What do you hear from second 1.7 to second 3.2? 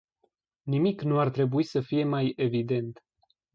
fie mai evident.